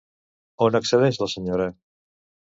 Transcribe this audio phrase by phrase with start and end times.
[0.67, 1.67] On accedeix la senyora?